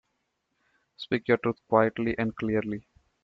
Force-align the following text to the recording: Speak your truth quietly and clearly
Speak 0.97 1.27
your 1.27 1.37
truth 1.37 1.59
quietly 1.69 2.17
and 2.17 2.35
clearly 2.35 2.87